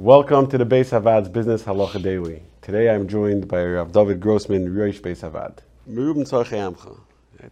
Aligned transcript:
Welcome 0.00 0.46
to 0.48 0.56
the 0.56 0.64
Beis 0.64 0.98
Havad's 0.98 1.28
Business 1.28 1.62
Halacha 1.62 2.02
Daily. 2.02 2.42
Today 2.62 2.88
I'm 2.88 3.06
joined 3.06 3.46
by 3.46 3.62
Rav 3.62 3.92
David 3.92 4.18
Grossman, 4.18 4.74
Rosh 4.74 4.98
Beis 4.98 5.20
Havad. 5.20 5.58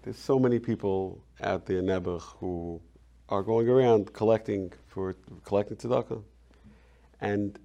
There's 0.03 0.17
so 0.17 0.39
many 0.39 0.59
people 0.59 1.23
out 1.43 1.67
there 1.67 1.83
Nebuch 1.83 2.23
who 2.41 2.81
are 3.29 3.43
going 3.43 3.69
around 3.69 4.15
collecting 4.15 4.73
for 4.87 5.15
collecting 5.45 5.77
tzedakah, 5.77 6.23
and 7.21 7.59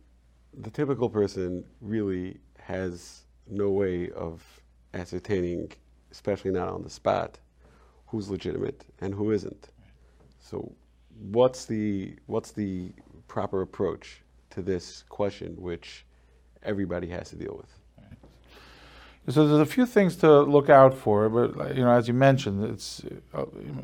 the 0.54 0.70
typical 0.70 1.09
person 1.09 1.63
really 1.80 2.41
has 2.59 3.22
no 3.50 3.70
way 3.72 4.09
of 4.12 4.44
ascertaining, 4.94 5.72
especially 6.12 6.52
not 6.52 6.68
on 6.68 6.84
the 6.84 6.90
spot, 6.90 7.40
who's 8.08 8.30
legitimate 8.30 8.84
and 9.00 9.13
who 9.13 9.31
isn't. 9.31 9.70
So, 10.40 10.76
what's 11.31 11.63
the 11.63 12.18
what's 12.26 12.52
the 12.52 12.91
proper 13.30 13.62
approach 13.62 14.23
to 14.53 14.62
this 14.62 15.03
question, 15.09 15.55
which 15.57 16.05
everybody 16.63 17.07
has 17.07 17.30
to 17.30 17.35
deal 17.35 17.55
with? 17.57 17.73
So 19.29 19.48
there's 19.48 19.62
a 19.62 19.66
few 19.66 19.85
things 19.85 20.17
to 20.17 20.41
look 20.41 20.70
out 20.70 20.93
for, 20.93 21.29
but 21.29 21.77
you 21.77 21.84
know, 21.84 21.91
as 21.91 22.09
you 22.09 22.13
mentioned, 22.13 22.66
it's 22.66 23.02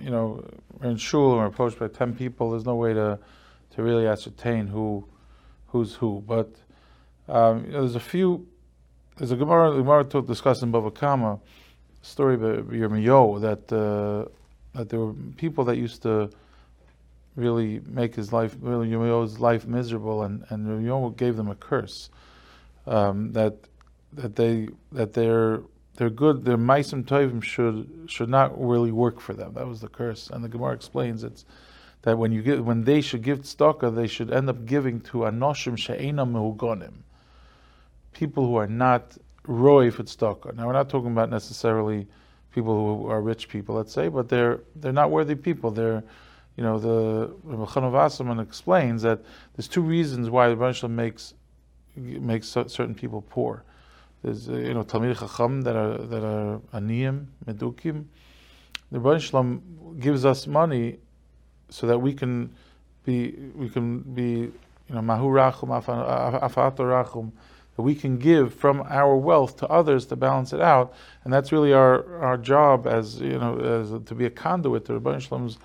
you 0.02 0.10
know, 0.10 0.44
we're 0.80 0.90
in 0.90 0.98
shul 0.98 1.38
we're 1.38 1.46
approached 1.46 1.80
by 1.80 1.88
ten 1.88 2.14
people. 2.14 2.52
There's 2.52 2.66
no 2.66 2.76
way 2.76 2.94
to 2.94 3.20
to 3.76 3.84
really 3.84 4.06
ascertain 4.06 4.68
who 4.68 5.08
who's 5.68 5.96
who. 5.96 6.22
But 6.28 6.50
um, 7.30 7.66
you 7.66 7.72
know, 7.72 7.80
there's 7.82 7.96
a 7.96 8.02
few. 8.02 8.48
There's 9.16 9.32
a 9.32 9.38
Gemara, 9.38 9.76
Gemara 9.78 10.04
to 10.06 10.22
discuss 10.22 10.62
in 10.62 10.72
Bava 10.74 10.94
Kama, 10.94 11.40
story 12.02 12.36
of 12.36 12.42
Yirmiyahu 12.42 13.40
that 13.42 13.72
uh, 13.72 14.30
that 14.78 14.90
there 14.90 15.00
were 15.00 15.14
people 15.38 15.64
that 15.66 15.78
used 15.78 16.02
to 16.04 16.30
really 17.40 17.82
make 17.86 18.16
his 18.16 18.32
life, 18.34 18.56
really 18.60 18.90
Yirmiyahu's 18.90 19.40
life 19.40 19.66
miserable, 19.66 20.24
and 20.24 20.46
and 20.50 20.68
Yirmiyahu 20.68 21.16
gave 21.16 21.36
them 21.38 21.50
a 21.50 21.56
curse 21.56 22.10
um, 22.86 23.32
that 23.34 23.56
that 24.14 24.36
they 24.36 24.70
that 24.92 25.14
they're 25.14 25.62
they're 25.96 26.10
good. 26.10 26.46
Their 26.46 26.58
meisim 26.58 27.04
tovim 27.04 27.42
should 27.44 27.90
should 28.08 28.30
not 28.30 28.60
really 28.60 28.92
work 28.92 29.20
for 29.20 29.34
them. 29.34 29.54
That 29.54 29.68
was 29.68 29.82
the 29.82 29.88
curse, 29.88 30.30
and 30.30 30.44
the 30.44 30.50
Gemara 30.50 30.74
explains 30.74 31.24
it's 31.24 31.46
that 32.02 32.18
when 32.18 32.32
you 32.32 32.42
give 32.42 32.66
when 32.66 32.84
they 32.84 33.02
should 33.02 33.22
give 33.22 33.42
tzedakah, 33.42 33.96
they 33.96 34.08
should 34.08 34.32
end 34.32 34.50
up 34.50 34.66
giving 34.66 35.02
to 35.02 35.20
anoshim 35.20 35.78
she'enam 35.78 36.34
mehugonim, 36.34 36.94
people 38.14 38.46
who 38.46 38.56
are 38.56 38.68
not 38.68 39.18
roy 39.46 39.92
for 39.92 40.04
tzedakah. 40.04 40.56
Now 40.56 40.68
we're 40.68 40.74
not 40.74 40.90
talking 40.90 41.12
about 41.12 41.30
necessarily 41.30 42.08
people 42.54 42.74
who 42.74 43.08
are 43.08 43.22
rich 43.22 43.50
people, 43.50 43.76
let's 43.76 43.94
say, 43.94 44.08
but 44.08 44.30
they're 44.30 44.62
they're 44.76 44.94
not 44.94 45.12
worthy 45.12 45.36
people. 45.36 45.72
They're 45.72 46.04
you 46.60 46.66
know 46.66 46.78
the 46.78 47.34
Rabbi 47.46 47.88
Wasserman 47.88 48.38
explains 48.38 49.02
that 49.04 49.22
there's 49.56 49.70
two 49.70 49.82
reasons 49.82 50.30
why 50.30 50.50
the 50.50 50.58
Rebbe 50.58 50.90
makes 50.90 51.34
makes 51.96 52.50
certain 52.50 52.94
people 52.94 53.22
poor. 53.30 53.64
There's 54.24 54.50
uh, 54.50 54.56
you 54.56 54.74
know 54.74 54.84
Talmid 54.84 55.18
Chacham 55.18 55.62
that 55.62 55.78
are 55.78 55.98
that 55.98 56.22
are 56.22 56.60
aniyim 56.74 57.28
medukim. 57.46 58.08
The 58.92 59.00
Rebbe 59.00 59.62
gives 60.02 60.26
us 60.26 60.48
money 60.48 60.98
so 61.70 61.88
that 61.88 62.00
we 62.00 62.12
can 62.12 62.54
be 63.06 63.32
we 63.56 63.70
can 63.70 64.00
be 64.00 64.52
you 64.90 64.96
know 64.96 65.02
mahu 65.02 65.28
rachum 65.28 65.70
afato 65.70 66.80
rachum 66.80 67.32
that 67.78 67.84
we 67.84 67.96
can 67.96 68.18
give 68.18 68.54
from 68.54 68.84
our 68.90 69.16
wealth 69.16 69.56
to 69.60 69.68
others 69.70 70.06
to 70.08 70.18
balance 70.18 70.52
it 70.52 70.60
out, 70.60 70.94
and 71.24 71.32
that's 71.32 71.54
really 71.54 71.72
our, 71.72 72.22
our 72.22 72.38
job 72.38 72.86
as 72.86 73.22
you 73.22 73.40
know 73.40 73.58
as 73.60 73.92
to 74.10 74.14
be 74.14 74.26
a 74.26 74.30
conduit 74.30 74.84
to 74.84 74.96
Rebbe 74.96 75.22
Shalom's 75.22 75.58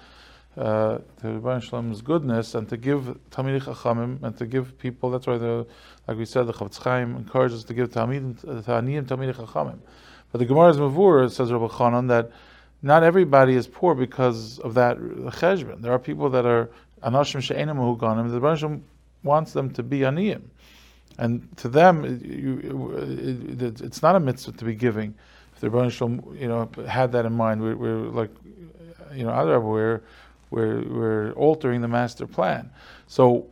uh, 0.57 0.99
to 1.21 1.29
Rebbe 1.29 1.61
Shalom's 1.61 2.01
goodness 2.01 2.55
and 2.55 2.69
to 2.69 2.77
give 2.77 3.19
Talmid 3.31 3.63
Chachamim 3.63 4.23
and 4.23 4.37
to 4.39 4.47
give 4.47 4.79
people. 4.79 5.11
That's 5.11 5.27
why 5.27 5.39
the 5.39 5.67
like 6.07 6.17
we 6.17 6.25
said 6.25 6.45
the 6.45 6.53
Chofetz 6.53 6.79
Chaim 6.79 7.17
encourages 7.17 7.65
to 7.65 7.75
give 7.75 7.91
Talmid 7.91 8.45
Taniyim 8.65 9.07
Talmid 9.07 9.35
Chachamim. 9.35 9.79
But 10.31 10.39
the 10.39 10.47
Gemara's 10.47 10.79
Mavur 10.79 11.31
says 11.31 11.53
Rabbi 11.53 11.67
Chanan 11.67 12.09
that 12.09 12.31
not 12.83 13.03
everybody 13.03 13.55
is 13.55 13.67
poor 13.67 13.95
because 13.95 14.59
of 14.59 14.75
that 14.75 14.99
cheshbon. 14.99 15.81
There 15.81 15.93
are 15.93 15.99
people 15.99 16.29
that 16.31 16.45
are 16.45 16.71
anashim 17.03 17.43
she'enim 17.43 17.79
huganim. 17.79 18.31
The 18.31 18.41
Rebbe 18.41 18.81
wants 19.23 19.53
them 19.55 19.71
to 19.71 19.83
be 19.83 20.01
aniyim. 20.01 20.43
And 21.19 21.49
to 21.59 21.69
them, 21.69 22.05
you, 22.23 22.93
it, 23.59 23.81
it's 23.81 24.03
not 24.03 24.17
a 24.17 24.21
mitzvah 24.21 24.53
to 24.59 24.65
be 24.65 24.75
giving. 24.75 25.15
If 25.55 25.61
the 25.61 25.71
Rebbe 25.71 26.39
you 26.39 26.49
know, 26.49 26.69
had 26.87 27.13
that 27.13 27.25
in 27.25 27.33
mind, 27.33 27.63
we're, 27.63 27.77
we're 27.77 28.09
like, 28.09 28.31
you 29.15 29.25
know, 29.25 29.31
other 29.31 29.61
we're, 29.61 30.03
we're, 30.55 30.83
we're 30.83 31.33
altering 31.33 31.81
the 31.81 31.89
master 31.89 32.27
plan. 32.27 32.71
So, 33.07 33.47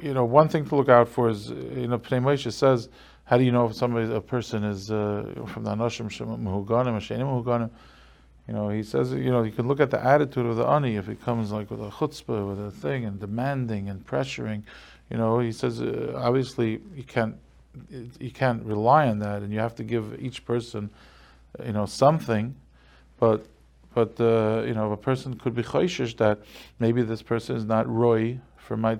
you 0.00 0.14
know, 0.14 0.24
one 0.24 0.48
thing 0.48 0.64
to 0.66 0.76
look 0.76 0.88
out 0.88 1.08
for 1.08 1.28
is, 1.28 1.50
you 1.50 1.88
know, 1.88 1.98
Pnei 1.98 2.22
Moshe 2.22 2.52
says, 2.52 2.88
how 3.24 3.36
do 3.36 3.44
you 3.44 3.52
know 3.52 3.66
if 3.66 3.74
somebody, 3.74 4.12
a 4.12 4.20
person 4.20 4.64
is 4.64 4.90
uh, 4.90 5.44
from 5.48 5.64
the 5.64 5.70
Anoshim 5.70 6.08
Mehuganim, 6.08 6.94
Hashenim 6.96 7.44
Mehuganim? 7.44 7.70
You 8.46 8.54
know, 8.54 8.68
he 8.68 8.84
says, 8.84 9.12
you 9.12 9.30
know, 9.30 9.42
you 9.42 9.50
can 9.50 9.66
look 9.66 9.80
at 9.80 9.90
the 9.90 10.02
attitude 10.02 10.46
of 10.46 10.56
the 10.56 10.64
ani 10.64 10.94
if 10.94 11.08
it 11.08 11.20
comes 11.20 11.50
like 11.50 11.68
with 11.68 11.80
a 11.80 11.90
chutzpah, 11.90 12.48
with 12.48 12.64
a 12.64 12.70
thing, 12.70 13.04
and 13.04 13.18
demanding 13.18 13.88
and 13.88 14.06
pressuring. 14.06 14.62
You 15.10 15.16
know, 15.16 15.40
he 15.40 15.50
says, 15.50 15.82
uh, 15.82 16.12
obviously 16.16 16.80
you 16.94 17.02
can't 17.02 17.36
you 18.18 18.30
can't 18.30 18.64
rely 18.64 19.08
on 19.08 19.18
that, 19.18 19.42
and 19.42 19.52
you 19.52 19.58
have 19.58 19.74
to 19.74 19.84
give 19.84 20.18
each 20.20 20.46
person, 20.46 20.88
you 21.64 21.72
know, 21.72 21.86
something. 21.86 22.54
But 23.18 23.46
but 23.98 24.12
uh, 24.20 24.62
you 24.68 24.74
know, 24.74 24.92
a 24.92 25.00
person 25.10 25.28
could 25.42 25.54
be 25.60 25.64
choishish 25.72 26.12
that 26.24 26.36
maybe 26.84 27.00
this 27.02 27.22
person 27.22 27.56
is 27.60 27.64
not 27.74 27.84
roy 27.88 28.38
for 28.56 28.76
my 28.76 28.98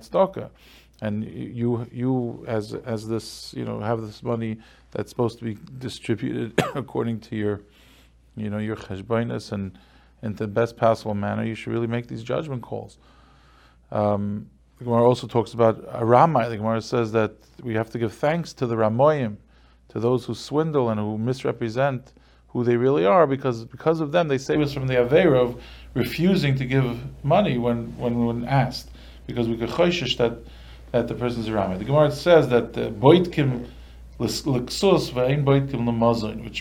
and 1.05 1.15
you 1.61 1.69
you 2.01 2.43
as 2.47 2.73
as 2.95 3.07
this 3.07 3.53
you 3.59 3.65
know 3.67 3.79
have 3.79 3.99
this 4.01 4.23
money 4.33 4.53
that's 4.91 5.09
supposed 5.11 5.37
to 5.39 5.45
be 5.49 5.55
distributed 5.87 6.47
according 6.83 7.19
to 7.27 7.35
your 7.43 7.61
you 8.37 8.49
know, 8.49 8.59
your 8.59 8.75
cheshbainas 8.75 9.51
and 9.51 9.77
in 10.21 10.35
the 10.35 10.47
best 10.47 10.77
possible 10.77 11.13
manner, 11.13 11.43
you 11.43 11.55
should 11.55 11.73
really 11.73 11.87
make 11.87 12.07
these 12.07 12.23
judgment 12.23 12.61
calls. 12.61 12.97
Um, 13.91 14.49
the 14.77 14.85
Gemara 14.85 15.03
also 15.03 15.27
talks 15.27 15.53
about 15.53 15.83
a 15.91 16.05
Ramai. 16.05 16.49
The 16.49 16.57
Gemara 16.57 16.81
says 16.81 17.11
that 17.11 17.33
we 17.63 17.73
have 17.73 17.89
to 17.89 17.99
give 17.99 18.13
thanks 18.13 18.53
to 18.53 18.67
the 18.67 18.75
Ramoyim, 18.75 19.37
to 19.89 19.99
those 19.99 20.25
who 20.25 20.35
swindle 20.35 20.89
and 20.89 20.99
who 20.99 21.17
misrepresent 21.17 22.13
who 22.57 22.63
they 22.63 22.75
really 22.75 23.05
are, 23.05 23.27
because 23.27 23.65
because 23.65 23.99
of 23.99 24.11
them 24.11 24.27
they 24.29 24.39
save 24.39 24.59
us 24.61 24.73
from 24.73 24.87
the 24.87 24.95
Avera 24.95 25.39
of 25.39 25.61
refusing 25.93 26.55
to 26.55 26.65
give 26.65 26.99
money 27.23 27.59
when, 27.59 27.95
when, 27.99 28.25
when 28.25 28.45
asked, 28.45 28.89
because 29.27 29.47
we 29.47 29.55
could 29.55 29.69
choishish 29.69 30.17
that, 30.17 30.39
that 30.91 31.07
the 31.07 31.13
person 31.13 31.41
is 31.41 31.47
a 31.49 31.51
Ramai. 31.51 31.77
The 31.77 31.85
Gemara 31.85 32.11
says 32.11 32.49
that 32.49 32.73
the 32.73 32.89
Boitkim 32.89 33.67
which 34.17 34.43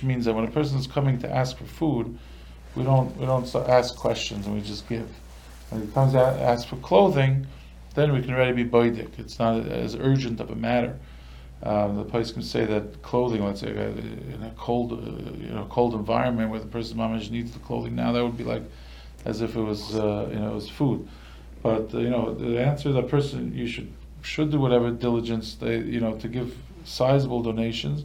means 0.02 0.26
that 0.26 0.34
when 0.34 0.44
a 0.44 0.50
person 0.50 0.78
is 0.78 0.86
coming 0.86 1.18
to 1.18 1.34
ask 1.34 1.56
for 1.56 1.64
food, 1.64 2.18
we 2.74 2.84
don't 2.84 3.16
we 3.16 3.24
don't 3.24 3.54
ask 3.54 3.96
questions 3.96 4.44
and 4.44 4.54
we 4.54 4.60
just 4.60 4.86
give. 4.90 5.08
When 5.70 5.80
he 5.80 5.88
comes 5.94 6.12
to 6.12 6.20
ask 6.20 6.68
for 6.68 6.76
clothing, 6.76 7.46
then 7.94 8.12
we 8.12 8.20
can 8.20 8.34
already 8.34 8.52
be 8.62 8.68
boidik. 8.68 9.18
It's 9.18 9.38
not 9.38 9.66
as 9.66 9.94
urgent 9.94 10.40
of 10.40 10.50
a 10.50 10.54
matter. 10.54 10.98
Um, 11.62 11.96
the 11.96 12.04
place 12.04 12.32
can 12.32 12.42
say 12.42 12.66
that 12.66 13.02
clothing, 13.02 13.42
let's 13.44 13.60
say, 13.60 13.70
uh, 13.70 13.88
in 14.34 14.42
a 14.42 14.52
cold, 14.58 14.92
uh, 14.92 14.96
you 15.36 15.48
know, 15.48 15.66
cold 15.70 15.94
environment 15.94 16.50
where 16.50 16.60
the 16.60 16.66
person 16.66 16.98
mamish 16.98 17.30
needs 17.30 17.52
the 17.52 17.58
clothing 17.60 17.94
now, 17.94 18.12
that 18.12 18.22
would 18.22 18.36
be 18.36 18.44
like 18.44 18.62
as 19.24 19.40
if 19.40 19.56
it 19.56 19.60
was, 19.60 19.96
uh, 19.96 20.28
you 20.30 20.38
know, 20.38 20.52
it 20.52 20.54
was 20.54 20.68
food. 20.68 21.08
But 21.62 21.92
uh, 21.94 21.98
you 21.98 22.10
know, 22.10 22.34
the 22.34 22.60
answer 22.60 22.92
that 22.92 23.08
person 23.08 23.54
you 23.54 23.66
should 23.66 23.92
should 24.22 24.50
do 24.50 24.60
whatever 24.60 24.90
diligence 24.90 25.54
they, 25.54 25.78
you 25.78 26.00
know, 26.00 26.16
to 26.18 26.28
give 26.28 26.56
sizable 26.84 27.42
donations, 27.42 28.04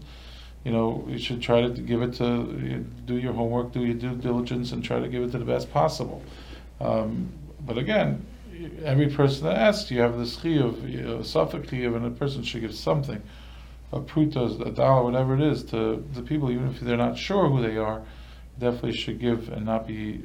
you 0.63 0.71
know, 0.71 1.05
you 1.07 1.17
should 1.17 1.41
try 1.41 1.61
to 1.61 1.69
give 1.69 2.01
it 2.01 2.13
to, 2.15 2.23
you 2.23 2.77
know, 2.77 2.85
do 3.05 3.17
your 3.17 3.33
homework, 3.33 3.71
do 3.71 3.83
your 3.83 3.95
due 3.95 4.15
diligence, 4.15 4.71
and 4.71 4.83
try 4.83 4.99
to 4.99 5.07
give 5.07 5.23
it 5.23 5.31
to 5.31 5.39
the 5.39 5.45
best 5.45 5.71
possible. 5.71 6.23
Um, 6.79 7.31
but 7.65 7.77
again, 7.77 8.25
every 8.83 9.09
person 9.09 9.45
that 9.45 9.57
asks, 9.57 9.91
you 9.91 10.01
have 10.01 10.17
this 10.17 10.37
chiyuv, 10.37 10.89
you 10.89 11.01
know, 11.01 11.21
suffix 11.21 11.69
chiyuv, 11.69 11.95
and 11.95 12.05
a 12.05 12.11
person 12.11 12.43
should 12.43 12.61
give 12.61 12.73
something, 12.73 13.21
a 13.91 13.99
pruta, 13.99 14.65
a 14.65 14.71
dollar, 14.71 15.03
whatever 15.03 15.35
it 15.35 15.41
is, 15.41 15.63
to 15.65 16.03
the 16.13 16.21
people, 16.21 16.51
even 16.51 16.67
if 16.69 16.79
they're 16.79 16.97
not 16.97 17.17
sure 17.17 17.49
who 17.49 17.61
they 17.61 17.77
are, 17.77 18.01
definitely 18.59 18.93
should 18.93 19.19
give 19.19 19.49
and 19.49 19.65
not 19.65 19.87
be, 19.87 20.23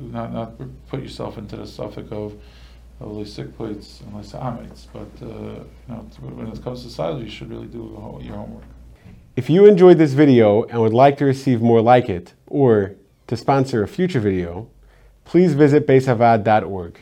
not 0.00 0.32
not 0.32 0.54
put 0.88 1.00
yourself 1.00 1.38
into 1.38 1.56
the 1.56 1.66
suffix 1.66 2.10
of 2.10 2.34
only 3.00 3.24
sick 3.24 3.56
plates 3.56 4.02
unless 4.06 4.34
amates. 4.34 4.88
But 4.92 5.08
uh, 5.22 5.26
you 5.26 5.64
know, 5.88 6.06
when 6.20 6.48
it 6.48 6.62
comes 6.62 6.82
to 6.84 6.90
size, 6.90 7.22
you 7.22 7.28
should 7.28 7.50
really 7.50 7.66
do 7.66 7.96
your 8.22 8.36
homework. 8.36 8.64
If 9.36 9.50
you 9.50 9.66
enjoyed 9.66 9.98
this 9.98 10.12
video 10.12 10.62
and 10.64 10.80
would 10.80 10.92
like 10.92 11.16
to 11.18 11.24
receive 11.24 11.60
more 11.60 11.80
like 11.80 12.08
it, 12.08 12.34
or 12.46 12.94
to 13.26 13.36
sponsor 13.36 13.82
a 13.82 13.88
future 13.88 14.20
video, 14.20 14.68
please 15.24 15.54
visit 15.54 15.86
baishavaad.org. 15.86 17.00